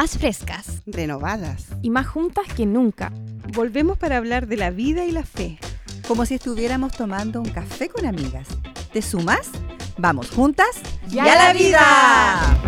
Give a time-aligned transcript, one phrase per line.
[0.00, 3.10] más frescas, renovadas y más juntas que nunca.
[3.52, 5.58] Volvemos para hablar de la vida y la fe.
[6.06, 8.46] Como si estuviéramos tomando un café con amigas.
[8.92, 9.50] ¿Te sumas?
[9.96, 10.68] Vamos juntas
[11.10, 12.60] y a la vida.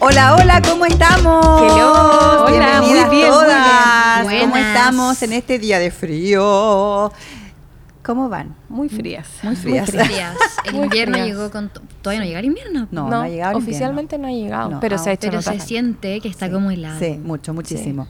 [0.00, 1.60] Hola, hola, ¿cómo estamos?
[1.60, 2.44] Hello.
[2.46, 4.24] Hola, muy bien, todas.
[4.24, 4.50] muy bien.
[4.50, 7.12] ¿Cómo estamos en este día de frío?
[8.06, 8.54] ¿Cómo van?
[8.68, 9.28] Muy frías.
[9.42, 9.90] Muy frías.
[9.90, 10.36] frías.
[10.64, 11.26] El Muy invierno frías.
[11.26, 11.68] llegó con...
[11.70, 12.86] to- Todavía no llega el invierno.
[12.92, 15.58] No, no, ha llegado oficialmente no ha llegado, No, pero se ha hecho Pero se
[15.58, 17.00] siente que está Sí, como helado.
[17.00, 18.06] Sí, mucho, muchísimo.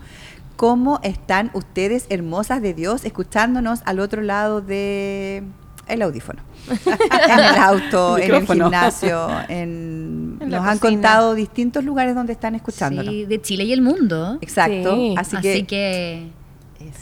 [0.56, 5.42] ¿Cómo están ustedes, hermosas de Dios, escuchándonos al otro lado de
[5.86, 6.42] el audífono?
[6.68, 10.78] en el auto, en el gimnasio, en, nos han cocina.
[10.80, 13.12] contado distintos lugares donde están escuchándonos.
[13.12, 14.38] Sí, de Chile y el mundo.
[14.42, 14.94] Exacto.
[14.94, 15.14] Sí.
[15.16, 16.30] Así, Así, que, que,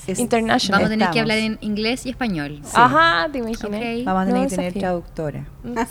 [0.07, 0.81] es- International.
[0.81, 1.33] vamos a tener que estamos.
[1.33, 2.61] hablar en inglés y español.
[2.65, 2.71] Sí.
[2.75, 3.99] Ajá, te imaginé.
[4.01, 4.05] Ok.
[4.07, 4.81] Vamos a tener No, que tener desafío.
[4.81, 5.45] traductora.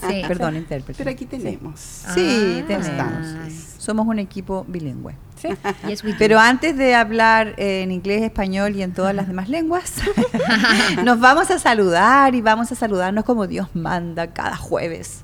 [0.10, 0.22] Sí.
[0.28, 0.98] Perdón, intérprete.
[0.98, 1.80] Pero aquí tenemos.
[1.80, 2.64] Sí, Ah.
[2.68, 2.88] tenemos.
[2.88, 3.54] Estamos.
[3.78, 5.16] Somos un equipo bilingüe.
[5.42, 5.50] Sí.
[5.88, 6.04] Yes.
[6.18, 9.94] Pero antes de hablar eh, en inglés, español y en todas las demás lenguas,
[11.04, 15.24] nos vamos a saludar y vamos a saludarnos como Dios manda cada jueves.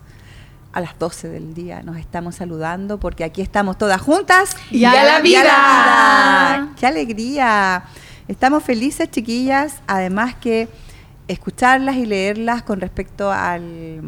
[0.72, 5.04] A las 12 del día nos estamos saludando porque aquí estamos todas juntas Y a
[5.04, 5.42] la vida.
[6.62, 6.70] vida.
[6.80, 7.84] ¡Qué alegría!
[8.30, 9.82] Estamos felices, chiquillas.
[9.88, 10.70] Además que
[11.28, 14.02] escucharlas y leerlas con respecto al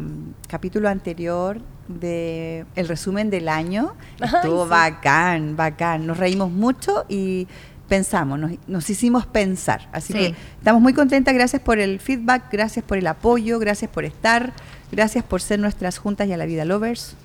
[0.48, 4.70] capítulo anterior de el resumen del año Ay, estuvo sí.
[4.70, 6.06] bacán, bacán.
[6.06, 7.48] Nos reímos mucho y
[7.88, 9.88] pensamos, nos, nos hicimos pensar.
[9.92, 10.18] Así Sí.
[10.20, 11.34] que estamos muy contentas.
[11.34, 14.52] Gracias por el feedback, gracias por el apoyo, gracias por estar,
[14.92, 17.16] gracias por ser nuestras juntas y a la vida lovers.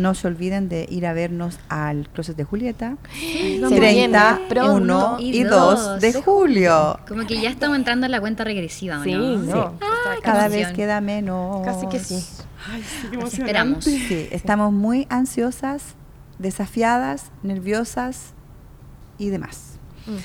[0.00, 2.96] No se olviden de ir a vernos al Closet de Julieta.
[3.12, 6.98] Se 30, viene 1 Y y 2 de julio.
[7.06, 9.36] Como que ya estamos entrando en la cuenta regresiva, ¿o Sí, ¿no?
[9.38, 9.74] no.
[9.80, 11.64] Ah, Cada vez queda menos.
[11.66, 12.14] Casi que sí.
[12.72, 13.84] Ay, sí, qué esperamos.
[13.84, 15.94] Sí, estamos muy ansiosas,
[16.38, 18.32] desafiadas, nerviosas
[19.18, 19.78] y demás.
[20.06, 20.16] Mm.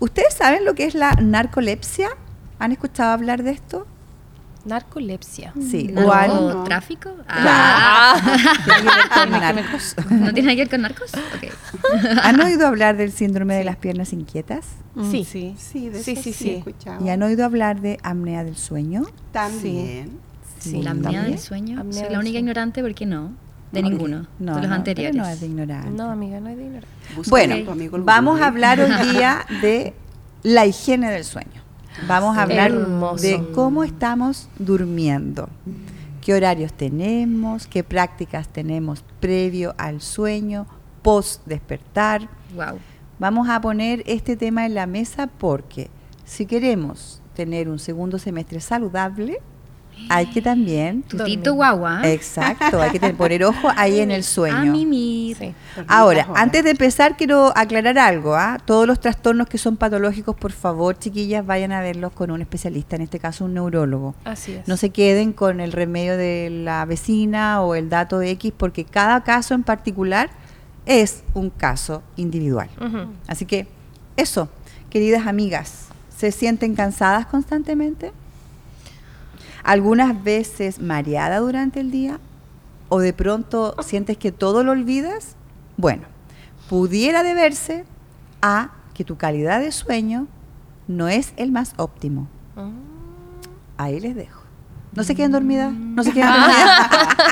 [0.00, 2.08] ¿Ustedes saben lo que es la narcolepsia?
[2.58, 3.86] ¿Han escuchado hablar de esto?
[4.64, 5.52] Narcolepsia.
[5.60, 5.92] Sí.
[5.96, 7.10] o han- ¿Narcotráfico?
[7.28, 8.16] Ah.
[8.64, 9.96] tiene que ver con narcos.
[10.10, 11.12] ¿No tiene nada que ver con narcos?
[11.14, 11.52] Ok.
[12.22, 14.64] ¿Han oído hablar del síndrome de las piernas inquietas?
[15.10, 15.24] Sí.
[15.24, 16.86] Sí, sí, de Sí, eso sí, sí, sí.
[17.04, 19.02] ¿Y han oído hablar de apnea del sueño?
[19.32, 20.18] También.
[20.60, 21.24] Sí, la apnea también.
[21.30, 21.78] del sueño.
[21.80, 22.38] Apnea Soy del la única sueño.
[22.38, 23.32] ignorante, ¿por qué no?
[23.72, 24.28] De ninguno.
[24.38, 25.16] No, de los no, anteriores.
[25.16, 25.90] no es de ignorante.
[25.90, 26.88] No, amiga, no es de ignorar.
[27.16, 29.92] Busca Bueno, a tu amigo el vamos a hablar hoy día de
[30.44, 31.63] la higiene del sueño.
[32.08, 33.22] Vamos a hablar Hermoso.
[33.22, 35.48] de cómo estamos durmiendo,
[36.20, 40.66] qué horarios tenemos, qué prácticas tenemos previo al sueño,
[41.02, 42.28] post despertar.
[42.54, 42.78] Wow.
[43.18, 45.88] Vamos a poner este tema en la mesa porque
[46.24, 49.40] si queremos tener un segundo semestre saludable,
[50.08, 52.02] hay que también, Tutito guagua.
[52.04, 54.56] exacto, hay que poner ojo ahí en el sueño.
[54.56, 55.36] A mimir.
[55.36, 55.54] Sí.
[55.88, 58.34] Ahora, antes de empezar, quiero aclarar algo.
[58.34, 58.58] ¿ah?
[58.64, 62.96] Todos los trastornos que son patológicos, por favor, chiquillas, vayan a verlos con un especialista,
[62.96, 64.14] en este caso un neurólogo.
[64.24, 64.68] Así es.
[64.68, 69.24] No se queden con el remedio de la vecina o el dato X, porque cada
[69.24, 70.30] caso en particular
[70.86, 72.68] es un caso individual.
[73.26, 73.66] Así que,
[74.16, 74.48] eso,
[74.90, 78.12] queridas amigas, ¿se sienten cansadas constantemente?
[79.64, 82.20] ¿Algunas veces mareada durante el día?
[82.90, 85.36] ¿O de pronto sientes que todo lo olvidas?
[85.78, 86.02] Bueno,
[86.68, 87.84] pudiera deberse
[88.42, 90.28] a que tu calidad de sueño
[90.86, 92.28] no es el más óptimo.
[92.56, 92.72] Mm.
[93.78, 94.42] Ahí les dejo.
[94.94, 95.72] ¿No se queden dormidas?
[95.72, 96.88] ¿No se queden dormidas?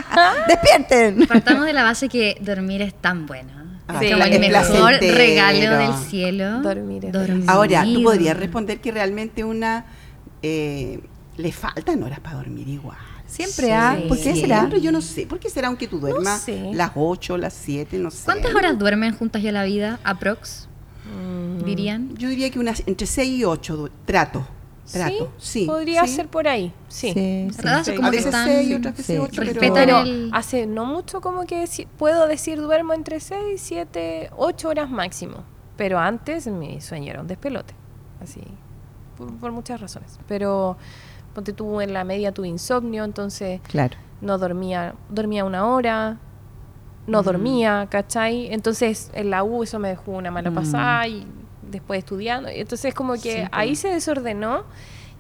[0.49, 1.26] ¡Despierten!
[1.28, 3.53] Partamos de la base que dormir es tan bueno.
[3.87, 6.62] Ah, Sí, como el mejor regalo del cielo.
[6.62, 7.44] Dormir es Dormir.
[7.47, 9.84] Ahora, tú podrías responder que realmente una
[10.43, 11.00] eh,
[11.37, 12.97] le faltan horas para dormir igual.
[13.26, 13.72] Siempre, Sí.
[13.72, 13.98] ¿ah?
[14.09, 14.41] ¿Por qué Sí.
[14.43, 14.69] será?
[14.69, 16.70] Yo no sé, ¿por qué será aunque tú duermas sé.
[16.75, 18.25] las 8, las 7, no sé?
[18.26, 19.98] ¿Cuántas horas duermen juntas ya la vida?
[20.04, 20.69] ¿Aprox?
[21.06, 21.65] Mm.
[21.65, 22.15] Dirían.
[22.16, 24.47] Yo diría que unas entre 6 y 8 trato.
[24.91, 25.65] Trato, sí.
[25.65, 26.16] Podría sí.
[26.16, 26.72] ser por ahí.
[26.88, 27.12] Sí.
[27.15, 27.62] Sí, sí.
[27.84, 29.16] Sí, Como a que veces están- 6 otras veces sí.
[29.19, 29.44] 8, pero...
[29.53, 34.31] Respetan Pero el- hace no mucho como que si- puedo decir duermo entre 6, 7,
[34.37, 35.44] 8 horas máximo.
[35.76, 37.75] Pero antes mi sueño era un despelote.
[38.20, 38.43] Así.
[39.17, 40.19] Por, por muchas razones.
[40.29, 40.76] Pero
[41.35, 43.97] ponte tú en la media tuve insomnio, entonces Claro.
[44.20, 46.19] no dormía, dormía una hora,
[47.06, 47.25] no Mm.
[47.25, 48.53] dormía, ¿cachai?
[48.53, 50.55] Entonces en la U eso me dejó una mala Mm.
[50.55, 51.26] pasada y
[51.70, 52.50] después estudiando.
[52.50, 53.49] y Entonces como que Sí, pues.
[53.53, 54.64] ahí se desordenó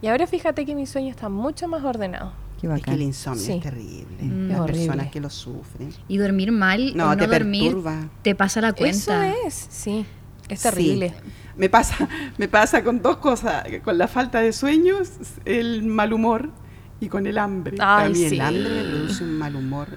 [0.02, 2.32] y ahora fíjate que mi sueño está mucho más ordenado.
[2.60, 3.52] Qué Es que el insomnio Sí.
[3.54, 4.22] es terrible.
[4.22, 4.48] Mm.
[4.50, 4.86] Las horrible.
[4.86, 5.92] personas que lo sufren.
[6.06, 8.08] Y dormir mal No, o no te dormir perturba.
[8.22, 9.28] te pasa la cuenta.
[9.28, 10.06] Eso es, sí.
[10.52, 10.68] Es Sí.
[10.70, 11.14] terrible.
[11.56, 12.08] Me pasa,
[12.38, 15.10] me pasa con dos cosas, con la falta de sueños,
[15.44, 16.50] el mal humor
[17.00, 17.76] y con el hambre.
[17.80, 18.24] Ay, sí.
[18.26, 19.88] el hambre me produce un mal humor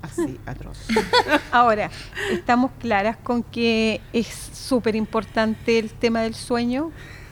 [0.00, 0.78] así, atroz.
[1.52, 1.90] Ahora,
[2.30, 6.90] estamos claras con que es súper importante el tema del sueño,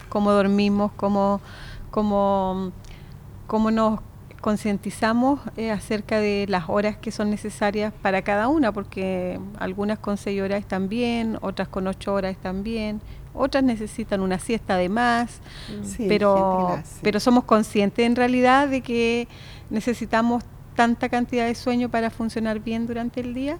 [0.09, 1.41] cómo dormimos, cómo,
[1.91, 2.73] cómo,
[3.47, 4.01] cómo nos
[4.41, 10.17] concientizamos eh, acerca de las horas que son necesarias para cada una, porque algunas con
[10.17, 13.01] seis horas están bien, otras con ocho horas están bien,
[13.35, 15.41] otras necesitan una siesta de más,
[15.83, 19.29] Sí, gente que pero, pero somos conscientes en realidad de que
[19.71, 20.43] necesitamos
[20.75, 23.59] tanta cantidad de sueño para funcionar bien durante el día.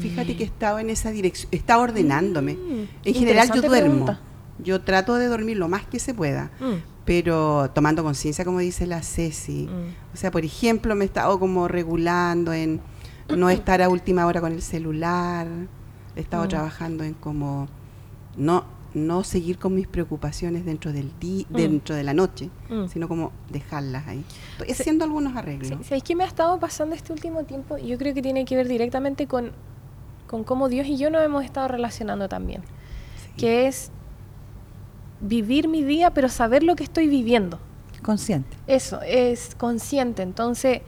[0.00, 2.54] Fíjate que he estado en esa dirección, está ordenándome.
[2.54, 4.04] Mm, en general yo duermo.
[4.06, 4.20] pregunta.
[4.58, 8.86] Yo trato de dormir lo más que se pueda, Mm, pero tomando conciencia, como dice
[8.86, 9.66] la Ceci.
[9.68, 10.14] mm.
[10.14, 12.80] O sea, por ejemplo, me he estado como regulando en
[13.36, 15.46] no estar a última hora con el celular.
[16.16, 16.48] He estado Mm.
[16.48, 17.68] trabajando en como
[18.36, 18.64] no
[18.94, 21.56] no seguir con mis preocupaciones dentro del día, Mm.
[21.56, 22.88] dentro de la noche, Mm.
[22.88, 24.22] sino como dejarlas ahí.
[24.52, 24.82] Estoy Sí.
[24.82, 25.78] haciendo algunos arreglos.
[25.86, 27.78] ¿Sabéis qué me ha estado pasando este último tiempo?
[27.78, 29.52] Yo creo que tiene que ver directamente con,
[30.26, 32.60] con cómo Dios y yo nos hemos estado relacionando también.
[33.16, 33.32] Sí.
[33.38, 33.90] Que es
[35.22, 37.58] vivir mi día, pero saber lo que estoy viviendo.
[38.02, 38.54] Consciente.
[38.66, 40.22] Eso, es consciente.
[40.22, 40.82] Entonces,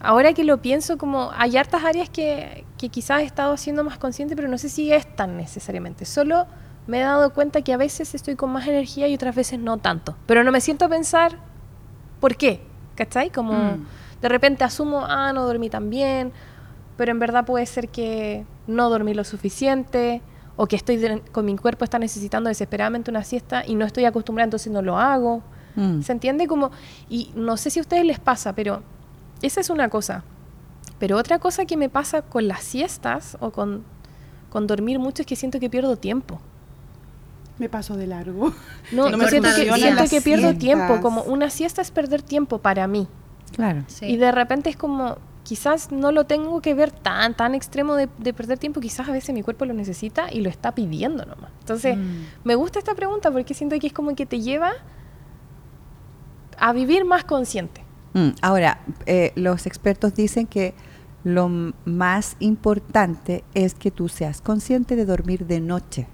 [0.00, 3.98] ahora que lo pienso, como hay hartas áreas que, que quizás he estado haciendo más
[3.98, 6.04] consciente, pero no sé si es tan necesariamente.
[6.04, 6.46] Solo
[6.86, 9.78] me he dado cuenta que a veces estoy con más energía y otras veces no
[9.78, 10.16] tanto.
[10.26, 11.36] Pero no me siento a pensar
[12.20, 12.60] por qué,
[12.94, 13.30] ¿cachai?
[13.30, 13.86] Como Mm.
[14.22, 16.32] de repente asumo, ah, no dormí tan bien,
[16.96, 20.22] pero en verdad puede ser que no dormí lo suficiente
[20.56, 24.04] o que estoy de- con mi cuerpo está necesitando desesperadamente una siesta y no estoy
[24.06, 25.42] acostumbrada, entonces no lo hago.
[25.74, 26.00] Mm.
[26.02, 26.46] ¿Se entiende?
[26.46, 26.70] Como,
[27.08, 28.82] y no sé si a ustedes les pasa, pero
[29.42, 30.24] esa es una cosa.
[30.98, 33.84] Pero otra cosa que me pasa con las siestas o con,
[34.48, 36.40] con dormir mucho es que siento que pierdo tiempo.
[37.58, 38.52] Me paso de largo.
[38.92, 40.58] No, No me siento, que, siento que pierdo siestas.
[40.58, 41.00] tiempo.
[41.02, 43.08] Como una siesta es perder tiempo para mí.
[43.52, 43.84] Claro.
[43.88, 44.06] Sí.
[44.06, 48.08] Y de repente es como, quizás no lo tengo que ver tan, tan extremo de,
[48.18, 51.52] de perder tiempo, quizás a veces mi cuerpo lo necesita y lo está pidiendo nomás.
[51.60, 52.24] Entonces, Mm.
[52.42, 54.72] me gusta esta pregunta porque siento que es como que te lleva
[56.58, 57.82] a vivir más consciente.
[58.14, 60.74] Mm, Ahora, eh, los expertos dicen que
[61.22, 61.48] lo
[61.84, 66.06] más importante es que tú seas consciente de dormir de noche.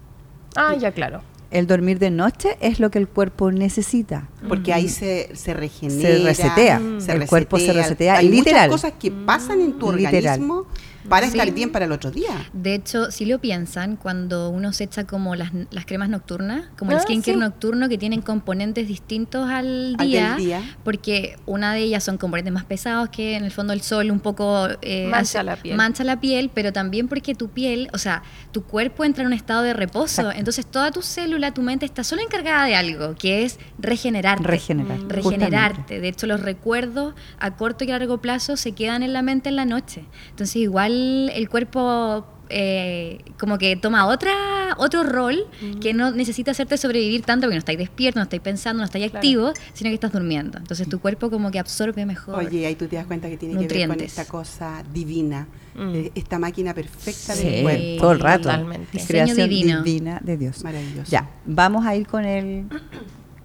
[0.55, 1.21] Ah, ya, claro.
[1.53, 4.27] El dormir de noche es lo que el cuerpo necesita.
[4.49, 6.17] Porque ahí se, se regenera.
[6.17, 6.81] Se resetea.
[6.97, 8.17] Se el cuerpo se resetea.
[8.17, 8.69] Hay literal.
[8.71, 10.15] muchas cosas que pasan en tu Literal.
[10.39, 10.65] organismo
[11.09, 11.37] para Sí.
[11.37, 12.49] estar bien para el otro día.
[12.53, 16.91] De hecho, si lo piensan, cuando uno se echa como las, las cremas nocturnas, como
[16.91, 17.39] el Ah, skincare sí.
[17.39, 20.37] nocturno, que tienen componentes distintos al día,
[20.83, 24.19] porque una de ellas son componentes más pesados que en el fondo el sol un
[24.19, 25.75] poco eh, Mancha hace- la piel.
[25.77, 29.33] mancha la piel, pero también porque tu piel, o sea, tu cuerpo entra en un
[29.33, 30.39] estado de reposo, Exacto.
[30.39, 34.43] entonces toda tu célula, tu mente está solo encargada de algo, que es regenerarte.
[34.47, 34.99] Regenerar.
[34.99, 35.09] Mm.
[35.09, 35.69] regenerarte.
[35.75, 35.99] justamente.
[35.99, 39.49] De hecho, los recuerdos a corto y a largo plazo se quedan en la mente
[39.49, 40.05] en la noche.
[40.29, 40.92] Entonces, igual
[41.33, 44.31] el cuerpo eh, como que toma otra
[44.77, 45.45] otro rol
[45.81, 49.05] que no necesita hacerte sobrevivir tanto porque no estáis despierto, no estáis pensando, no estáis
[49.05, 49.17] Claro.
[49.19, 50.57] activo, sino que estás durmiendo.
[50.57, 52.35] Entonces, tu cuerpo como que absorbe mejor.
[52.43, 54.17] Oye, ahí tú te das cuenta que tiene que ver con Nutrientes.
[54.17, 55.95] esta cosa divina, Mm.
[55.95, 57.43] eh, esta máquina perfecta Sí.
[57.47, 58.01] del cuerpo.
[58.01, 58.43] todo el rato.
[58.43, 58.99] Totalmente.
[59.07, 59.83] Creación divino.
[59.83, 60.63] divina de Dios.
[60.63, 61.11] Maravilloso.
[61.11, 62.65] Ya, vamos a ir con el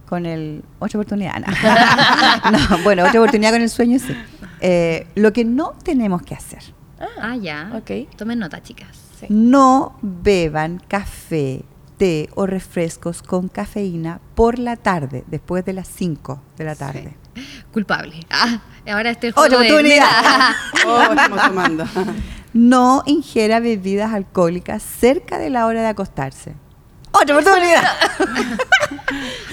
[0.09, 1.41] con el otra oportunidad.
[1.41, 1.47] No.
[2.77, 4.15] No, bueno, otra oportunidad con el sueño sí.
[4.61, 6.63] Eh, lo que no tenemos que hacer.
[7.21, 7.71] Ah, ya.
[7.75, 8.15] Ok.
[8.17, 8.97] Tomen nota, chicas.
[9.21, 9.27] Sí.
[9.31, 11.65] No beban café,
[11.97, 17.17] té o refrescos con cafeína por la tarde, después de las 5 de la tarde.
[17.73, 18.21] Culpable.
[18.31, 20.07] Ah, ahora este Otra oportunidad.
[20.87, 21.85] Oh, estamos tomando.
[22.53, 26.55] No ingiera bebidas alcohólicas cerca de la hora de acostarse.
[27.13, 27.83] Otra oportunidad.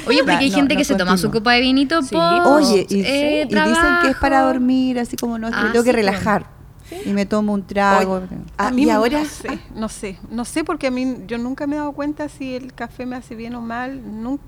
[0.07, 2.71] Oye, porque hay no, gente no que se toma su copa de vinito Sí, post,
[2.71, 5.69] Oye, y, eh, y dicen que es para dormir, así como no, es que me
[5.69, 6.45] Ah, tengo que pues.
[7.05, 8.21] Y me tomo un trago.
[8.57, 11.37] Ah, A mí y ahora no sé, no sé, no sé porque a mí yo
[11.37, 14.43] nunca me he dado cuenta si el café me hace bien o mal, nunca.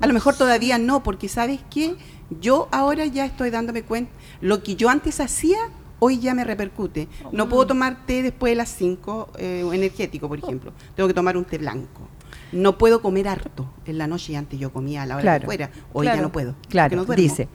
[0.00, 1.94] A lo mejor todavía no, porque ¿sabes qué?
[2.40, 5.58] Yo ahora ya estoy dándome cuenta, lo que yo antes hacía,
[6.00, 7.08] hoy ya me repercute.
[7.32, 10.72] No puedo tomar té después de las 5, energético, por ejemplo.
[10.96, 12.08] Tengo que tomar un té blanco.
[12.52, 15.40] No puedo comer harto en la noche antes yo comía a la hora Claro.
[15.40, 15.70] que fuera.
[15.92, 16.54] Hoy ya no puedo.
[16.68, 17.48] Claro, no dice,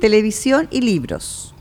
[0.00, 1.51] televisión y libros.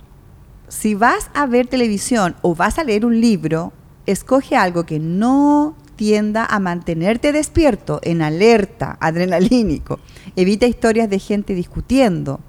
[0.72, 3.74] Si vas a ver televisión o vas a leer un libro,
[4.06, 10.00] escoge algo que no tienda a mantenerte despierto, en alerta, adrenalínico.
[10.38, 12.40] Evita historias de gente discutiendo.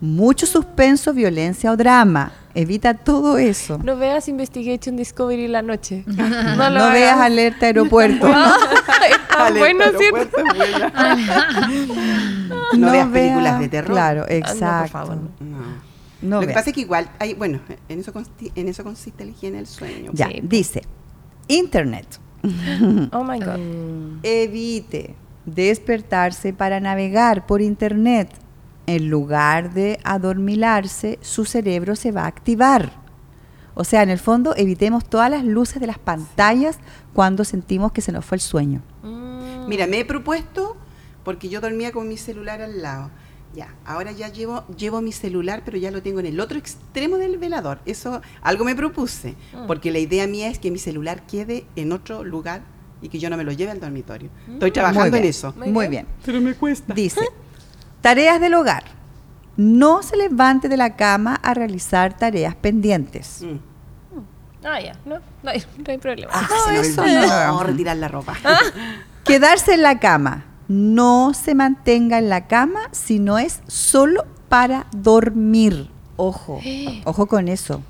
[0.00, 2.32] Mucho suspenso, violencia o drama.
[2.54, 3.78] Evita todo eso.
[3.82, 6.04] No veas Investigation Discovery la noche.
[6.06, 8.28] No, No, lo veas alerta aeropuerto.
[8.28, 10.18] Está Alerta, bueno, ¿cierto?
[10.38, 12.68] aeropuerto, es buena.
[12.76, 13.90] No veas películas de terror.
[13.92, 14.92] Claro, Ah, no, por exacto.
[14.92, 15.18] favor.
[16.22, 16.40] No.
[16.40, 18.12] Lo que pasa es que igual, hay, bueno, en eso,
[18.54, 20.10] en eso consiste la higiene del sueño.
[20.14, 20.40] Ya, Sí.
[20.42, 20.82] dice,
[21.46, 22.06] Internet.
[23.12, 23.58] Oh my God.
[23.58, 24.20] Mm.
[24.22, 25.14] Evite
[25.46, 28.30] despertarse para navegar por Internet.
[28.86, 32.92] En lugar de adormilarse, su cerebro se va a activar.
[33.74, 36.78] O sea, en el fondo, evitemos todas las luces de las pantallas
[37.12, 38.82] cuando sentimos que se nos fue el sueño.
[39.02, 39.68] Mm.
[39.68, 40.76] Mira, me he propuesto,
[41.22, 43.10] porque yo dormía con mi celular al lado.
[43.58, 47.16] Ya, ahora ya llevo, llevo mi celular, pero ya lo tengo en el otro extremo
[47.16, 47.80] del velador.
[47.86, 49.66] Eso, algo me propuse, Mm.
[49.66, 52.62] porque la idea mía es que mi celular quede en otro lugar
[53.02, 54.30] y que yo no me lo lleve al dormitorio.
[54.52, 54.72] Estoy Mm.
[54.74, 55.52] trabajando Muy en eso.
[55.56, 56.06] Muy Muy bien.
[56.06, 56.16] bien.
[56.24, 56.94] Pero me cuesta.
[56.94, 57.20] Dice,
[58.00, 58.84] tareas del hogar.
[59.56, 63.42] No se levante de la cama a realizar tareas pendientes.
[63.42, 64.64] Mm.
[64.66, 66.30] Ah, ya, no, no hay, no hay problema.
[66.32, 67.62] Ah, No, eso olvidó no.
[67.64, 68.36] retirar la ropa.
[69.24, 70.44] Quedarse en la cama.
[70.68, 75.88] No se mantenga en la cama si no es solo para dormir.
[76.16, 76.60] Ojo,
[77.04, 77.82] ojo con eso.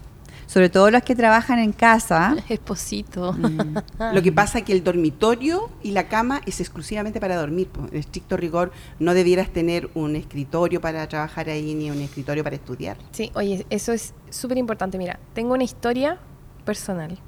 [0.46, 2.34] Sobre todo los que trabajan en casa.
[2.48, 3.36] Esposito.
[4.14, 7.68] Lo que pasa es que el dormitorio y la cama es exclusivamente para dormir.
[7.92, 12.56] En estricto rigor, no debieras tener un escritorio para trabajar ahí ni un escritorio para
[12.56, 12.96] estudiar.
[13.10, 14.96] Sí, oye, eso es súper importante.
[14.96, 16.18] Mira, tengo una historia
[16.64, 17.18] personal.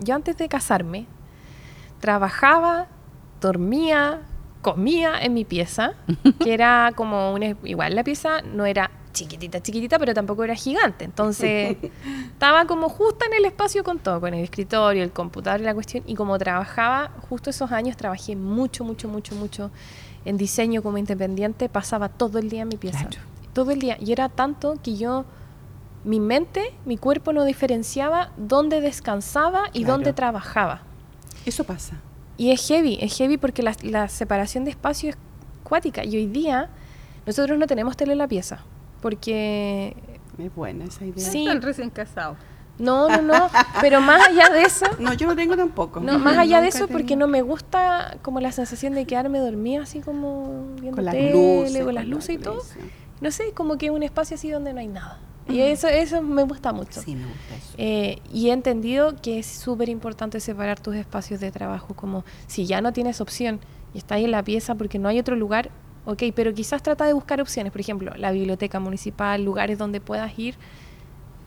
[0.00, 1.06] Yo antes de casarme,
[2.00, 2.88] trabajaba,
[3.40, 4.22] dormía,
[4.64, 5.92] comía en mi pieza,
[6.42, 7.54] que era como una...
[7.64, 11.04] Igual la pieza no era chiquitita, chiquitita, pero tampoco era gigante.
[11.04, 11.76] Entonces,
[12.32, 15.74] estaba como justo en el espacio con todo, con el escritorio, el computador y la
[15.74, 16.02] cuestión.
[16.06, 19.70] Y como trabajaba, justo esos años trabajé mucho, mucho, mucho, mucho
[20.24, 23.06] en diseño como independiente, pasaba todo el día en mi pieza.
[23.06, 23.18] Claro.
[23.52, 23.98] Todo el día.
[24.00, 25.26] Y era tanto que yo,
[26.04, 29.92] mi mente, mi cuerpo no diferenciaba dónde descansaba y Claro.
[29.92, 30.80] dónde trabajaba.
[31.44, 32.00] Eso pasa.
[32.36, 35.16] Y es heavy, es heavy porque la, la separación de espacio es
[35.62, 36.04] cuática.
[36.04, 36.68] Y hoy día
[37.26, 38.60] nosotros no tenemos tele en la pieza.
[39.00, 39.94] Porque
[40.38, 41.30] Es buena esa idea.
[41.30, 41.46] Sí.
[41.46, 42.36] Están recién casados.
[42.78, 43.50] no, no, no.
[43.80, 46.00] Pero más allá de eso, No, yo no tengo tampoco.
[46.00, 49.82] no, más allá de eso, porque no me gusta como la sensación de quedarme dormida
[49.82, 51.84] así como viendo con las tele, luces.
[51.84, 52.62] con las luces y todo.
[53.20, 55.20] No sé, como que un espacio así donde no hay nada.
[55.48, 57.02] Y eso, eso me gusta mucho.
[57.02, 57.74] Sí, me gusta eso.
[57.76, 62.64] Eh, y he entendido que es súper importante separar tus espacios de trabajo, como si
[62.66, 63.60] ya no tienes opción
[63.92, 65.70] y estás en la pieza porque no hay otro lugar,
[66.06, 70.36] ok, pero quizás trata de buscar opciones, por ejemplo, la biblioteca municipal, lugares donde puedas
[70.38, 70.54] ir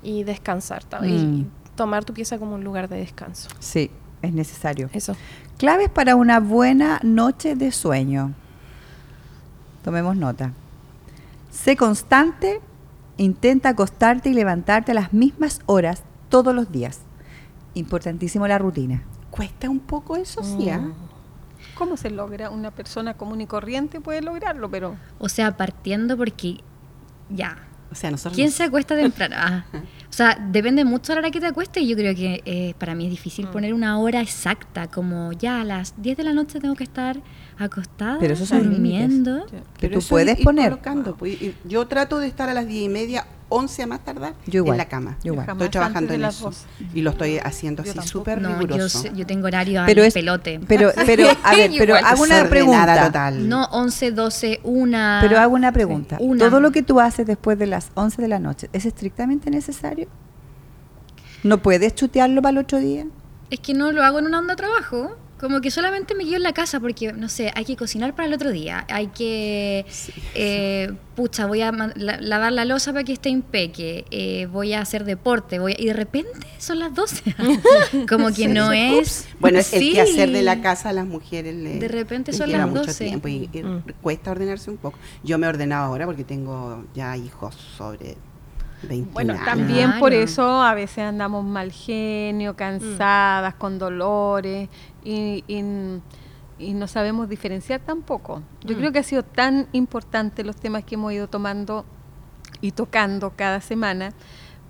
[0.04, 1.40] y descansar, y- Mm.
[1.42, 3.50] y tomar tu pieza como un lugar de descanso.
[3.60, 3.90] Sí,
[4.22, 4.90] es necesario.
[4.94, 5.16] Eso.
[5.58, 8.34] Claves para una buena noche de sueño.
[9.84, 10.54] Tomemos nota.
[11.52, 12.62] Sé constante,
[13.18, 17.02] intenta acostarte y levantarte a las mismas horas todos los días.
[17.74, 19.04] Importantísimo la rutina.
[19.30, 20.70] Cuesta un poco eso, sí.
[20.70, 20.80] ¿ah?
[20.80, 20.94] Mm.
[21.76, 22.50] ¿Cómo se logra?
[22.50, 26.58] Una persona común y corriente puede lograrlo, pero O sea, partiendo porque
[27.30, 27.58] ya.
[27.92, 28.36] O sea, nosotros.
[28.36, 29.36] ¿Quién se acuesta temprano?
[29.38, 29.66] Ah.
[30.10, 32.74] O sea, depende mucho de la hora que te acuestes y yo creo que eh,
[32.80, 33.52] para mí es difícil Mm.
[33.52, 37.18] poner una hora exacta, como ya a las 10 de la noche tengo que estar
[37.60, 39.46] acostada, Pero esos son durmiendo.
[39.48, 40.70] Que Pero tú eso puedes ir- ir poner.
[40.70, 44.34] colocando, pues, Yo trato de estar a las diez y media, 11 a más tardar,
[44.46, 45.18] Yo igual, en la cama.
[45.24, 45.48] yo igual.
[45.50, 46.46] Estoy trabajando en eso.
[46.46, 46.66] 12.
[46.94, 49.04] Y lo estoy haciendo Yo así súper No, yo, riguroso.
[49.14, 50.60] yo tengo horario Pero al es- pelote.
[50.68, 53.06] Pero, pero, a ver, pero hago una pregunta.
[53.06, 53.48] total.
[53.48, 55.20] No 11, 12, 1.
[55.22, 56.18] Pero hago una pregunta.
[56.20, 56.40] Una.
[56.50, 60.08] ¿Todo lo que tú haces después de las 11 de la noche es estrictamente necesario?
[61.44, 63.06] ¿No puedes chutearlo para el otro día?
[63.50, 65.16] Es que no lo hago en una onda de trabajo.
[65.40, 68.28] Como que solamente me quedo en la casa porque, no sé, hay que cocinar para
[68.28, 68.86] el otro día.
[68.90, 69.86] Hay que,
[70.34, 74.06] eh, pucha, voy a la- lavar la losa para que esté impeque.
[74.10, 75.60] eh, voy a hacer deporte.
[75.60, 77.36] Voy a- y de repente son las 12.
[78.10, 79.28] Como que no es...
[79.40, 79.76] Bueno, Sí.
[79.90, 82.68] el que hacer de la casa a las mujeres le, De repente les son las
[82.68, 83.06] mucho 12.
[83.06, 83.84] tiempo y, y Mm.
[84.02, 84.98] cuesta ordenarse un poco.
[85.24, 88.18] Yo me he ordenado ahora porque tengo ya hijos sobre
[88.84, 90.00] 20 Bueno, también Claro.
[90.00, 94.70] por eso a veces andamos mal genio, cansadas, con dolores
[95.04, 96.02] y, y-
[96.60, 98.42] y no sabemos diferenciar tampoco.
[98.64, 98.80] Yo Mm.
[98.80, 101.86] creo que ha sido tan importante los temas que hemos ido tomando
[102.62, 104.14] y tocando cada semana,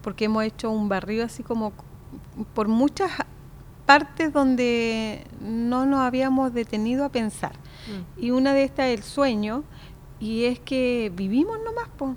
[0.01, 1.71] porque hemos hecho un barrido así como
[2.53, 3.11] por muchas
[3.85, 7.53] partes donde no nos habíamos detenido a pensar.
[8.17, 9.63] Y una de estas es el sueño,
[10.19, 12.15] y es que vivimos nomás, po.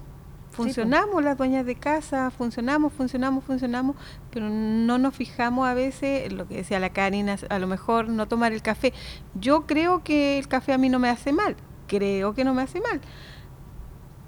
[0.51, 3.97] Funcionamos las dueñas de casa, funcionamos, funcionamos, funcionamos,
[4.31, 8.29] pero no nos fijamos a veces, lo que decía la Karina, a lo mejor no
[8.29, 8.93] tomar el café.
[9.35, 12.63] Yo creo que el café a mí no me hace mal, creo que no me
[12.63, 13.01] hace mal,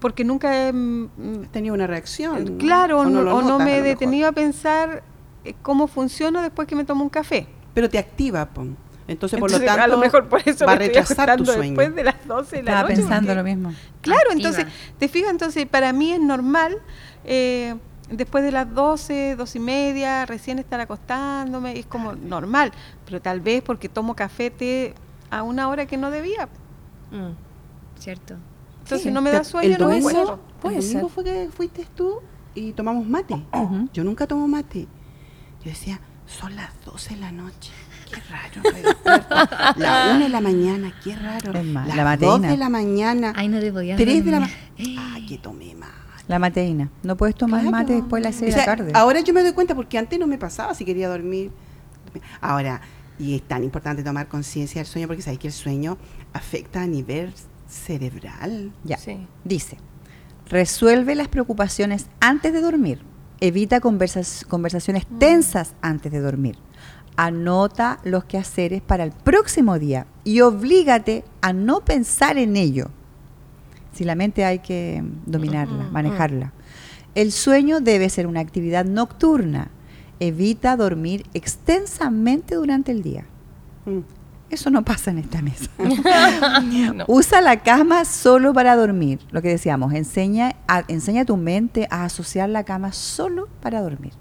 [0.01, 1.09] porque nunca he, mm,
[1.43, 2.59] Has tenido una reacción.
[2.59, 5.03] claro, o no, lo o no notas, me he detenido a pensar
[5.45, 7.47] eh, cómo funciona después que me tomo un café.
[7.75, 8.77] Pero te activa, pon.
[9.13, 11.63] Entonces, por lo Entonces, tanto, a lo mejor por eso va a retrasar tu sueño.
[11.63, 12.95] después de las 12 de la Estaba noche.
[13.01, 13.75] pensando porque- lo mismo.
[14.01, 14.49] Claro, Activa.
[14.51, 14.67] entonces,
[14.99, 16.77] te fijas, entonces para mí es normal,
[17.25, 17.75] eh,
[18.11, 22.73] después de las 12, 12 y media, recién estar acostándome, es como normal,
[23.07, 24.95] pero tal vez porque tomo café té
[25.31, 26.49] a una hora que no debía.
[27.11, 27.33] Mm.
[27.99, 28.35] ¿Cierto?
[28.83, 29.11] Entonces Sí.
[29.11, 30.41] no me da sueño, el no me acuerdo.
[30.61, 31.15] Puede el domingo ser.
[31.15, 32.21] fue que fuiste tú
[32.55, 33.35] y tomamos mate.
[33.53, 33.89] Ujú.
[33.93, 34.87] Yo nunca tomo mate.
[35.65, 37.71] Yo decía, son las 12 de la noche.
[38.13, 39.75] Qué raro.
[39.77, 41.53] la 1 de la mañana, qué raro.
[41.59, 42.49] Es más, las la 2 mateína.
[42.51, 43.33] de la mañana.
[43.37, 44.59] Ay, no te podías 3 de la mañana.
[44.99, 45.91] Ah, que tomé más.
[46.29, 46.89] La mateína.
[47.03, 47.77] No puedes tomar Claro.
[47.77, 48.93] mate después de las 6 O de la tarde.
[48.95, 51.51] Ahora yo me doy cuenta porque antes no me pasaba si quería dormir.
[52.41, 52.81] Ahora,
[53.19, 55.99] y es tan importante tomar conciencia del sueño porque sabes que el sueño
[56.33, 57.33] afecta a nivel
[57.69, 58.73] cerebral.
[58.85, 58.99] Ya.
[58.99, 59.27] Sí.
[59.45, 59.79] Dice,
[60.49, 63.01] resuelve las preocupaciones antes de dormir.
[63.41, 66.57] Evita conversas- conversaciones tensas antes de dormir.
[67.17, 72.89] Anota los quehaceres para el próximo día y oblígate a no pensar en ello.
[73.93, 76.53] Si la mente hay que dominarla, Ujú, manejarla.
[77.15, 79.71] El sueño debe ser una actividad nocturna.
[80.21, 83.27] Evita dormir extensamente durante el día.
[83.85, 83.99] Mm.
[84.49, 85.71] Eso no pasa en esta mesa.
[86.95, 87.05] No.
[87.09, 89.21] Usa la cama solo para dormir.
[89.31, 93.81] Lo que decíamos, enseña a, enseña a tu mente a asociar la cama solo para
[93.81, 94.13] dormir.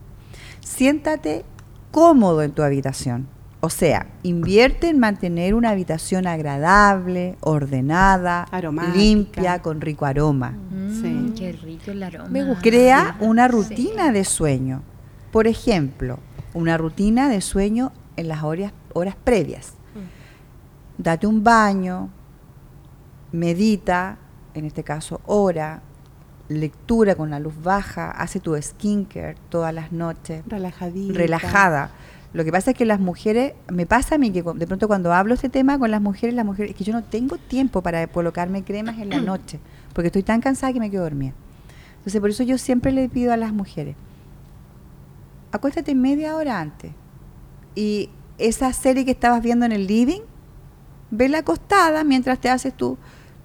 [0.61, 1.43] Siéntate
[1.91, 3.27] cómodo en tu habitación.
[3.63, 8.97] O sea, invierte en mantener una habitación agradable, ordenada, Aromática.
[8.97, 10.51] limpia, con rico aroma.
[10.71, 11.33] Mm, Sí.
[11.37, 12.29] Qué rico el aroma.
[12.29, 12.61] Me gusta.
[12.61, 13.51] Crea una Sí.
[13.51, 14.81] rutina de sueño.
[15.31, 16.17] Por ejemplo,
[16.55, 19.73] una rutina de sueño en las horas, horas previas.
[20.97, 22.09] Date un baño,
[23.31, 24.17] medita,
[24.53, 25.81] en este caso ora,
[26.59, 31.13] lectura con la luz baja, hace tu skincare todas las noches, Relajadita.
[31.17, 31.91] relajada.
[32.33, 35.13] Lo que pasa es que las mujeres, me pasa a mí que de pronto cuando
[35.13, 38.07] hablo este tema con las mujeres, las mujeres, es que yo no tengo tiempo para
[38.07, 39.59] colocarme cremas en la noche,
[39.93, 41.33] porque estoy tan cansada que me quedo dormida.
[41.97, 43.95] Entonces por eso yo siempre le pido a las mujeres,
[45.51, 46.91] acuéstate media hora antes.
[47.75, 50.21] Y esa serie que estabas viendo en el living,
[51.11, 52.97] vela acostada mientras te haces tu,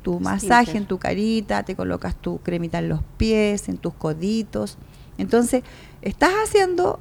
[0.06, 4.78] tu masaje en tu carita, te colocas tu cremita en los pies, en tus coditos.
[5.18, 5.64] Entonces,
[6.00, 7.00] estás haciendo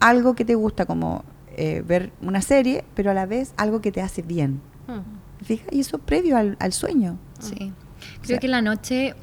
[0.00, 1.22] algo que te gusta, como
[1.56, 4.60] eh, ver una serie, pero a la vez algo que te hace bien.
[4.88, 5.44] Mm.
[5.44, 5.66] ¿Fija?
[5.70, 7.18] Y eso previo al, al sueño.
[7.38, 7.54] Sí.
[8.22, 9.14] Creo sea- que la noche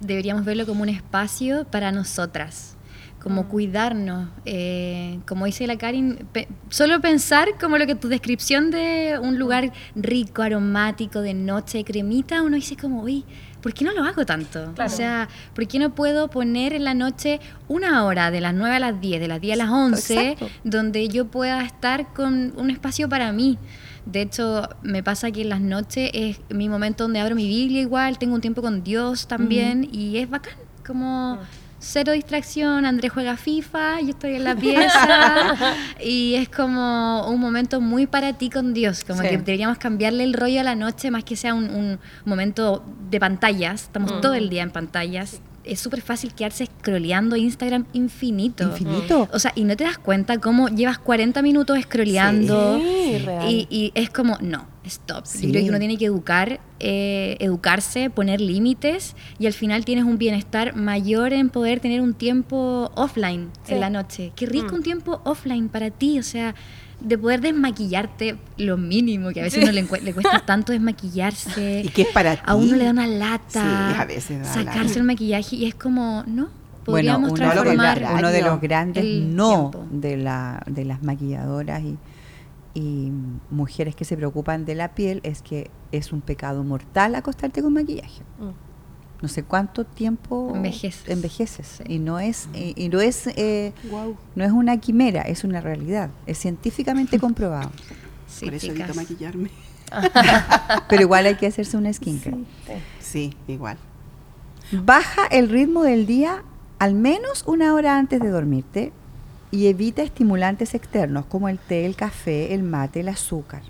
[0.00, 2.74] deberíamos verlo como un espacio para nosotras,
[3.28, 4.28] como cuidarnos.
[4.44, 9.38] eh, como dice la Karin, pe- solo pensar como lo que tu descripción de un
[9.38, 13.24] lugar rico, aromático, de noche, cremita, uno dice como, uy,
[13.62, 14.72] ¿por qué no lo hago tanto?
[14.74, 14.90] Claro.
[14.92, 18.76] O sea, ¿por qué no puedo poner en la noche una hora, de las 9
[18.76, 20.48] a las 10, de las 10 a las 11, Exacto.
[20.64, 23.58] donde yo pueda estar con un espacio para mí?
[24.06, 27.82] De hecho, me pasa que en las noches es mi momento donde abro mi Biblia
[27.82, 30.54] igual, tengo un tiempo con Dios también y es bacán,
[30.86, 31.38] como
[31.80, 37.80] cero distracción, Andrés juega FIFA, yo estoy en la pieza y es como un momento
[37.80, 39.28] muy para ti con Dios, como Sí.
[39.28, 43.20] que deberíamos cambiarle el rollo a la noche más que sea un, un momento de
[43.20, 44.20] pantallas, estamos Mm.
[44.20, 48.64] todo el día en pantallas, es súper fácil quedarse scrolleando Instagram infinito.
[48.64, 49.28] Infinito.
[49.32, 52.78] O sea, y no te das cuenta cómo llevas 40 minutos scrolleando.
[52.78, 53.50] Sí, real.
[53.50, 55.24] Y, y es como, no, stop.
[55.26, 55.46] Sí.
[55.46, 60.04] Yo creo que uno tiene que educar, eh, educarse, poner límites y al final tienes
[60.04, 63.74] un bienestar mayor en poder tener un tiempo offline Sí.
[63.74, 64.32] en la noche.
[64.36, 64.74] Qué rico Mm.
[64.76, 66.54] un tiempo offline para ti, o sea,
[67.00, 71.82] de poder desmaquillarte lo mínimo, que a veces uno le, le cuesta tanto desmaquillarse.
[71.84, 72.42] ¿Y qué es para ti?
[72.44, 73.62] A uno le da una lata
[73.94, 74.98] Sí, a veces da sacarse lata.
[74.98, 76.50] el maquillaje y es como, no, Bueno,
[76.84, 81.96] podríamos uno, transformar gra- uno de los grandes no de, la, de las maquilladoras y,
[82.74, 83.10] y
[83.50, 87.72] mujeres que se preocupan de la piel es que es un pecado mortal acostarte con
[87.72, 88.22] maquillaje.
[88.38, 88.68] Mm.
[89.20, 91.08] No sé cuánto tiempo Envejeces.
[91.08, 91.66] envejeces.
[91.78, 91.82] Sí.
[91.94, 93.72] Y no es, y, y no es eh,
[94.36, 96.10] no es una quimera, es una realidad.
[96.26, 97.70] Es científicamente comprobado.
[98.28, 99.50] Sí, Por eso evito maquillarme.
[100.88, 102.36] Pero igual hay que hacerse un skincare.
[103.00, 103.78] Sí, igual.
[104.70, 106.44] Baja el ritmo del día
[106.78, 108.92] al menos una hora antes de dormirte
[109.50, 113.62] y evita estimulantes externos como el té, el café, el mate, el azúcar.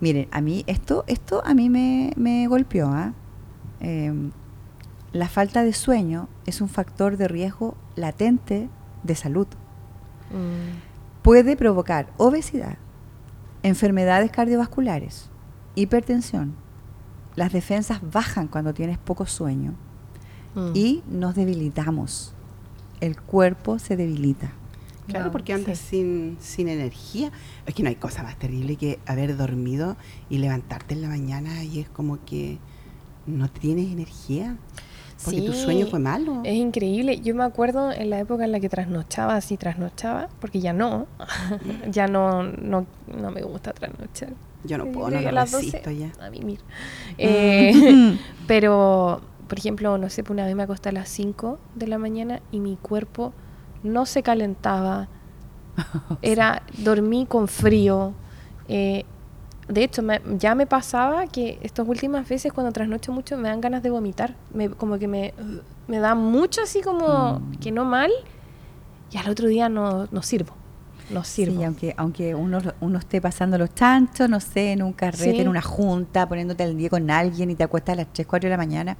[0.00, 2.88] Miren, a mí esto, esto a mí me, me golpeó.
[2.88, 3.12] ¿ah?
[3.80, 4.30] Em,
[5.12, 8.68] la falta de sueño es un factor de riesgo latente
[9.02, 9.46] de salud.
[10.30, 11.22] Mm.
[11.22, 12.76] Puede provocar obesidad,
[13.62, 15.30] enfermedades cardiovasculares,
[15.74, 16.54] hipertensión.
[17.36, 19.74] Las defensas bajan cuando tienes poco sueño
[20.54, 20.70] Mm.
[20.74, 22.34] y nos debilitamos.
[23.00, 24.52] El cuerpo se debilita.
[25.06, 27.32] Claro, porque andas sin, sin energía.
[27.66, 29.96] Es que no hay cosa más terrible que haber dormido
[30.28, 32.58] y levantarte en la mañana y es como que
[33.26, 34.56] no tienes energía.
[35.24, 36.40] Porque tu sueño fue malo.
[36.44, 37.20] Es increíble.
[37.20, 41.06] Yo me acuerdo en la época en la que trasnochaba, así trasnochaba, porque ya no,
[41.90, 44.30] ya no, no, no me gusta trasnochar.
[44.64, 46.12] Yo no puedo, no lo las 12 resisto ya.
[46.24, 46.60] A mimir.
[47.18, 51.98] Eh, pero, por ejemplo, no sé, una vez me acosté a las 5 de la
[51.98, 53.32] mañana y mi cuerpo
[53.82, 55.08] no se calentaba.
[56.22, 58.12] Era, dormí con frío.
[58.68, 59.04] eh,
[59.68, 63.60] de hecho, me- ya me pasaba que estas últimas veces cuando trasnocho mucho me dan
[63.60, 64.34] ganas de vomitar.
[64.54, 65.32] Me, como que me,
[65.88, 67.52] me da mucho así como Mm.
[67.58, 68.10] que no mal
[69.12, 70.54] y al otro día no, no sirvo.
[71.10, 71.58] No sirvo.
[71.58, 75.40] Sí, aunque, aunque uno, uno esté pasando los chanchos, no sé, en un carrete, Sí.
[75.40, 78.46] en una junta, poniéndote al día con alguien y te acuestas a las 3, 4
[78.48, 78.96] de la mañana,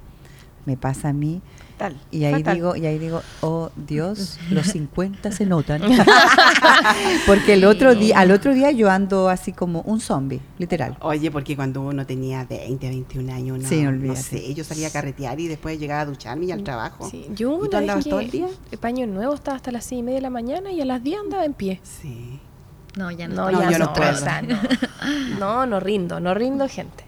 [0.65, 1.41] me pasa a mí.
[1.77, 2.55] Tal, Y ahí fatal.
[2.55, 5.81] digo, y ahí digo, oh Dios, los 50 se notan.
[7.25, 10.97] Porque el otro día, al otro día yo ando así como un zombie, literal.
[11.01, 14.21] Oye, porque cuando uno tenía 20, 21 años, uno, Sí, no olvídate.
[14.21, 17.09] sé, yo salía a carretear y después llegaba a ducharme y al trabajo.
[17.09, 18.47] Sí, Yo ¿Y tú una vez andabas que todo el día?
[18.71, 21.01] el paño nuevo estaba hasta las 6 y media de la mañana y a las
[21.03, 21.79] 10 andaba en pie.
[21.83, 22.39] Sí.
[22.97, 23.49] No, ya no.
[23.49, 25.39] No, ya no no, no.
[25.39, 27.00] No, no rindo, no rindo gente.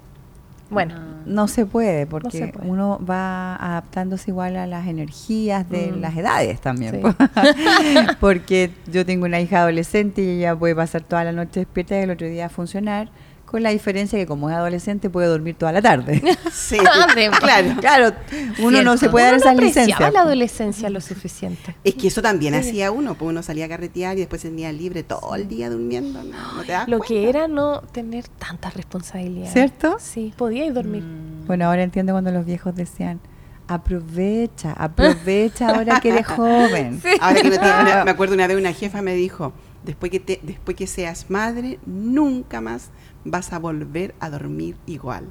[0.73, 2.67] Bueno, No se puede, porque se puede.
[2.69, 6.01] uno va adaptándose igual a las energías de Mm.
[6.01, 7.01] las edades también.
[7.01, 7.01] Sí.
[8.19, 12.03] porque yo tengo una hija adolescente y ella puede pasar toda la noche despierta y
[12.03, 13.09] el otro día funcionar,
[13.53, 16.23] con la diferencia que como es adolescente puede dormir toda la tarde.
[16.51, 16.77] Sí,
[17.39, 17.75] claro.
[17.79, 18.15] claro,
[18.63, 19.95] uno no se puede dar uno no esa licencia.
[19.95, 21.75] apreciaba la adolescencia lo suficiente.
[21.83, 22.59] Es que eso también Sí.
[22.69, 25.69] hacía uno, pues uno salía a carretear y después se tenía libre todo el día
[25.69, 26.53] durmiendo, ¿no?
[26.55, 29.53] ¿No te das Lo que era no tener tantas responsabilidades.
[29.53, 29.97] ¿Cierto?
[29.99, 31.03] Sí, podíais dormir.
[31.45, 33.19] Bueno, ahora entiendo cuando los viejos decían,
[33.67, 37.01] aprovecha, aprovecha ahora que eres joven.
[37.21, 40.39] Ahora que no te- me acuerdo una vez una jefa me dijo, después que te,
[40.43, 42.89] después que seas madre, nunca más
[43.25, 45.27] vas a volver a dormir igual.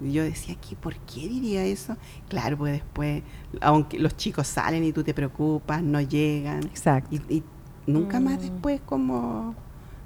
[0.00, 1.96] Y yo decía, ¿qué, ¿por qué diría eso?
[2.28, 3.22] Claro, pues después,
[3.60, 6.64] aunque los chicos salen y tú te preocupas, no llegan.
[6.64, 7.14] Exacto.
[7.14, 7.42] Y, y
[7.86, 8.40] nunca más Mm.
[8.40, 9.54] después como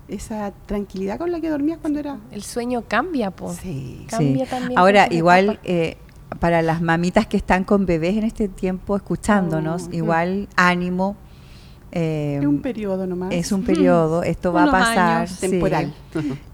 [0.07, 2.19] esa tranquilidad con la que dormías cuando era...
[2.31, 3.53] El sueño cambia, po.
[3.53, 4.07] Sí.
[4.09, 5.97] Cambia también Ahora, igual, eh,
[6.41, 9.95] para las mamitas que están con bebés en este tiempo escuchándonos, Oh.
[9.97, 11.17] igual ánimo.
[11.93, 13.33] Eh, Es un periodo nomás.
[13.33, 15.17] es un periodo, esto va a pasar.
[15.19, 15.31] años.
[15.31, 15.93] sí, temporal.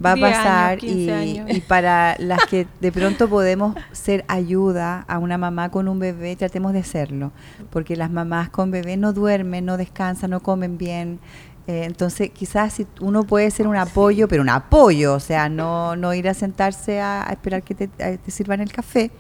[0.05, 1.51] va a 10 años, pasar 15 y, años.
[1.51, 6.37] y para las que de pronto podemos ser ayuda a una mamá con un bebé,
[6.37, 7.33] tratemos de serlo,
[7.71, 11.19] porque las mamás con bebé no duermen, no descansan, no comen bien.
[11.67, 15.97] Eh, entonces, quizás si uno puede ser un apoyo, pero un apoyo, o sea, no,
[15.97, 19.11] no ir a sentarse a, a esperar que te, a- te sirvan el café,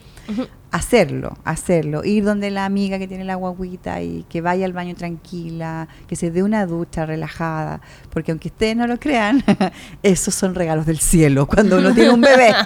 [0.70, 4.94] hacerlo, hacerlo, ir donde la amiga que tiene la guaguita y que vaya al baño
[4.94, 7.80] tranquila, que se dé una ducha relajada,
[8.10, 9.42] porque aunque ustedes no lo crean,
[10.02, 12.52] esos son regalos del cielo cuando uno tiene un bebé.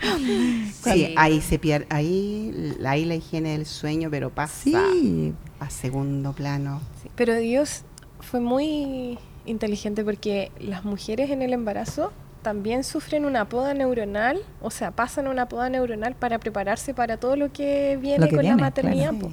[0.00, 1.14] Sí, Sí.
[1.16, 6.80] ahí se pierde, ahí, ahí la higiene del sueño, pero pasa sí, a segundo plano.
[7.02, 7.82] Sí, Pero Dios
[8.20, 14.70] fue muy inteligente porque las mujeres en el embarazo también sufren una poda neuronal, o
[14.70, 18.42] sea, pasan una poda neuronal para prepararse para todo lo que viene Lo que con
[18.42, 19.10] viene, la maternidad.
[19.14, 19.30] claro.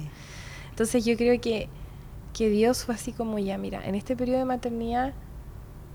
[0.70, 1.68] Entonces yo creo que,
[2.34, 5.12] que Dios fue así como ya, mira, en este periodo de maternidad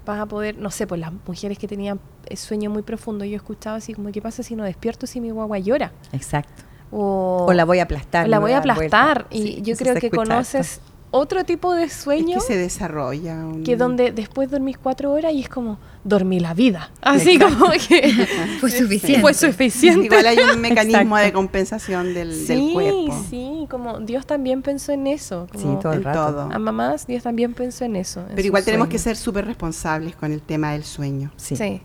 [0.06, 2.00] vas a poder, no sé, pues las mujeres que tenían
[2.36, 5.60] sueño muy profundo, yo escuchaba así como, ¿qué pasa si no despierto si mi guagua
[5.60, 5.92] llora?
[6.14, 6.64] exacto.
[6.94, 8.26] O, O la voy a aplastar.
[8.26, 8.74] o la voy a vuelta.
[8.74, 9.28] aplastar.
[9.30, 13.36] Y Sí, yo creo que escucha conoces otro tipo de Es sueño que se desarrolla.
[13.46, 16.90] un- que donde después dormís cuatro horas y es como dormí la vida.
[17.02, 18.12] Así como que
[18.60, 19.22] Fue suficiente.
[19.22, 20.06] fue suficiente.
[20.06, 23.26] Igual hay un mecanismo de compensación del, sí, del cuerpo.
[23.30, 25.48] sí, como Dios también pensó en eso.
[25.56, 26.26] Sí, todo el en rato.
[26.32, 26.42] todo.
[26.52, 28.22] A mamás Dios también pensó en eso.
[28.22, 31.32] en Pero igual tenemos que ser súper responsables con el tema del sueño.
[31.36, 31.56] Sí.
[31.56, 31.82] Sí.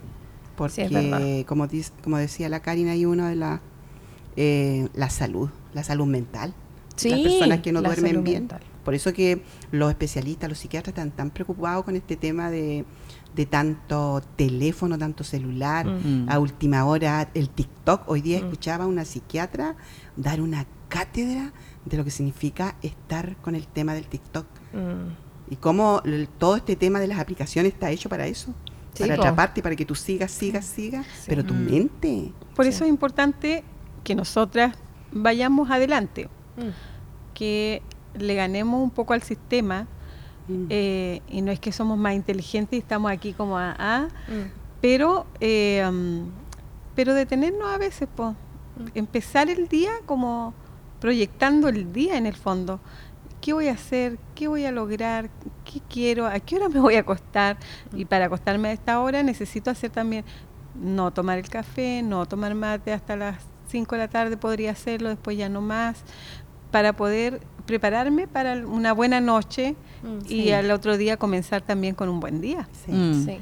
[0.57, 1.67] Porque, como,
[2.03, 3.61] como decía la Karina, hay uno de la,
[4.37, 6.55] eh, la salud, la salud mental.
[6.95, 8.39] Sí, las personas que no la duermen salud bien.
[8.45, 8.61] mental.
[8.87, 12.85] Por eso que los especialistas, los psiquiatras están tan preocupados con este tema de,
[13.35, 16.25] de tanto teléfono, tanto celular, Mm.
[16.27, 16.31] Mm.
[16.31, 18.09] a última hora, el TikTok.
[18.09, 18.45] Hoy día Mm.
[18.45, 19.75] escuchaba a una psiquiatra
[20.17, 21.53] dar una cátedra
[21.85, 24.47] de lo que significa estar con el tema del TikTok.
[24.73, 25.53] Mm.
[25.53, 28.55] Y cómo el- todo este tema de las aplicaciones está hecho para eso.
[28.95, 31.07] Sí, para atraparte, para que tú sigas, sigas, sigas.
[31.27, 32.33] Pero tu mente.
[32.55, 32.71] Por Sí.
[32.71, 33.65] eso es importante
[34.05, 34.77] que nosotras
[35.11, 36.71] vayamos adelante, Mm.
[37.35, 37.83] que
[38.19, 39.87] le ganemos un poco al sistema.
[40.49, 40.67] Mm.
[40.71, 44.51] eh, y no es que somos más inteligentes y estamos aquí como a, a, Mm.
[44.81, 45.85] pero eh,
[46.95, 48.35] pero detenernos a veces pues
[48.79, 48.87] Mm.
[48.95, 50.55] empezar el día como
[51.01, 52.79] proyectando el día en el fondo
[53.41, 54.19] ¿qué voy a hacer?
[54.35, 55.31] ¿Qué voy a lograr?
[55.65, 56.27] ¿Qué quiero?
[56.27, 57.57] ¿A qué hora me voy a acostar?
[57.95, 60.25] Y para acostarme a esta hora necesito hacer también,
[60.75, 63.37] no tomar el café, no tomar mate hasta las
[63.69, 66.03] 5 de la tarde, podría hacerlo, después ya no más,
[66.73, 70.53] para poder prepararme para una buena noche Mm, y sí.
[70.53, 72.69] al otro día comenzar también con un buen día.
[72.85, 72.93] Sí.
[72.93, 73.25] Mm.
[73.27, 73.39] Sí,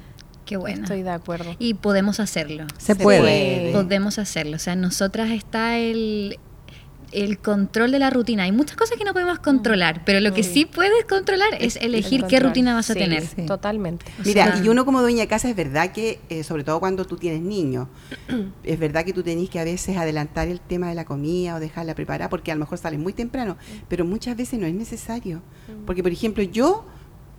[0.46, 0.82] Qué bueno.
[0.82, 1.56] estoy de acuerdo.
[1.58, 2.66] Y podemos hacerlo.
[2.78, 3.20] Se Se puede.
[3.20, 3.72] puede.
[3.72, 4.56] Podemos hacerlo.
[4.56, 6.38] O sea, nosotras está el,
[7.14, 8.42] el control de la rutina.
[8.44, 10.64] Hay muchas cosas que no podemos controlar, pero lo que Sí.
[10.64, 13.26] puedes controlar es El elegir qué rutina vas a Sí, tener.
[13.26, 13.46] Sí.
[13.46, 14.06] Totalmente.
[14.20, 16.80] O Mira, sea- y uno como dueña de casa es verdad que, eh, sobre todo
[16.80, 17.88] cuando tú tienes niños,
[18.64, 21.60] es verdad que tú tenés que a veces adelantar el tema de la comida o
[21.60, 23.56] dejarla preparada porque a lo mejor sales muy temprano,
[23.88, 25.42] pero muchas veces no es necesario.
[25.86, 26.84] Porque, por ejemplo, yo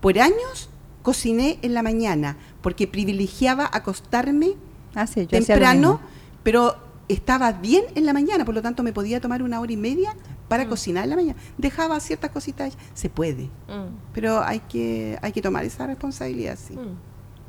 [0.01, 0.69] por años
[1.01, 4.53] cociné en la mañana porque privilegiaba acostarme
[4.95, 5.99] Ah, sí, yo temprano,
[6.41, 9.77] pero estaba bien en la mañana, por lo tanto me podía tomar una hora y
[9.77, 10.15] media
[10.47, 10.69] para Mm.
[10.69, 11.39] cocinar en la mañana.
[11.57, 16.73] Dejaba ciertas cositas, se puede, Mm, pero hay que, hay que tomar esa responsabilidad, sí.
[16.75, 16.97] mm.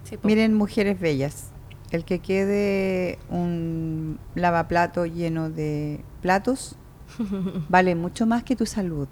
[0.05, 0.19] Sí.
[0.23, 1.51] Miren, mujeres bellas,
[1.91, 6.77] el que quede un lavaplato lleno de platos
[7.69, 9.09] vale mucho más que tu salud.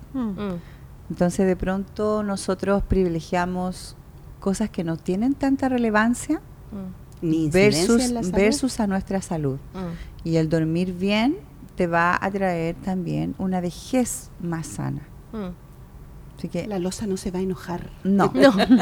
[1.11, 3.96] Entonces, de pronto nosotros privilegiamos
[4.40, 6.37] cosas que no tienen tanta relevancia
[6.72, 8.37] mm, Ni versus, en la salud.
[8.37, 9.58] versus a nuestra salud.
[9.74, 10.28] mm.
[10.28, 11.37] Y el dormir bien
[11.76, 15.02] te va a traer también una vejez más sana.
[15.32, 15.48] Mm.
[16.38, 17.90] Así que La losa no se va a enojar.
[18.04, 18.32] no,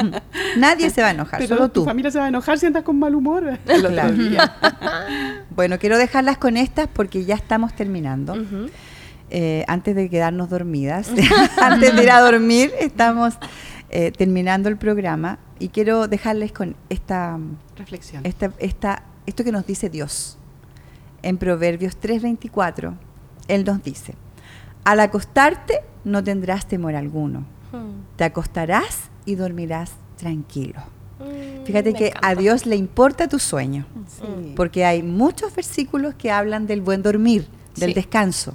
[0.57, 1.85] nadie se va a enojar, Pero solo tu tú.
[1.85, 3.57] familia se va a enojar si andas con mal humor.
[3.65, 4.13] Claro.
[5.55, 8.33] Bueno, quiero dejarlas con estas porque ya estamos terminando.
[8.33, 8.69] Ujú.
[9.29, 11.09] Eh, antes de quedarnos dormidas,
[11.61, 13.35] antes de ir a dormir, estamos
[13.89, 17.39] eh, terminando el programa y quiero dejarles con esta,
[17.77, 18.25] Reflexión.
[18.25, 20.37] esta, esta, esto que nos dice Dios.
[21.21, 22.93] En Proverbios 3:24,
[23.47, 24.15] Él nos dice,
[24.83, 28.17] al acostarte no tendrás temor alguno, Mm.
[28.17, 30.81] te acostarás y dormirás tranquilo.
[31.19, 32.27] Mm, Fíjate me que encanta.
[32.27, 34.53] a Dios le importa tu sueño, Sí.
[34.55, 37.47] porque hay muchos versículos que hablan del buen dormir,
[37.77, 37.93] del Sí.
[37.95, 38.53] descanso.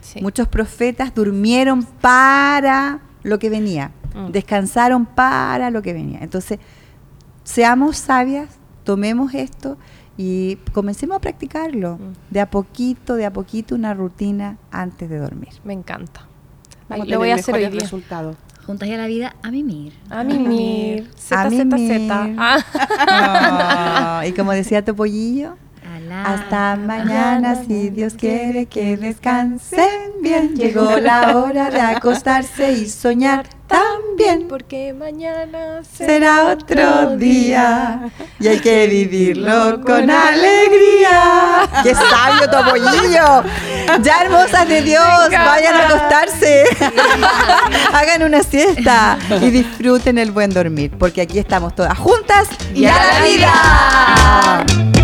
[0.00, 0.20] Sí.
[0.20, 4.32] Muchos profetas durmieron para lo que venía, Mm.
[4.32, 6.18] descansaron para lo que venía.
[6.22, 6.58] Entonces,
[7.44, 8.48] seamos sabias,
[8.84, 9.76] tomemos esto
[10.16, 11.96] y comencemos a practicarlo.
[11.96, 12.12] Mm.
[12.32, 15.50] De a poquito, de a poquito, una rutina antes de dormir.
[15.64, 16.26] Me encanta.
[16.88, 17.80] Vamos Lo voy a hacer hoy día.
[17.80, 18.36] resultados.
[18.66, 19.92] Juntas y a la vida a mimir.
[20.10, 21.08] A mimir.
[21.10, 22.08] A Z, Z, mimir.
[22.08, 22.34] Z.
[22.38, 22.58] Ah.
[23.08, 25.56] Ah, y como decía tu pollillo,
[25.88, 29.88] A la- hasta mañana si Dios quiere que descansen
[30.22, 30.54] bien.
[30.56, 33.46] Llegó la hora de acostarse y soñar
[34.48, 41.68] Porque mañana Será otro día y hay que vivirlo con alegría.
[41.82, 43.42] ¡Qué sabio tu apoyillo!
[44.02, 46.64] Ya hermosas de Dios, vayan a acostarse.
[47.92, 52.94] Hagan una siesta y disfruten el buen dormir, porque aquí estamos todas juntas y, a
[52.94, 54.99] la vida.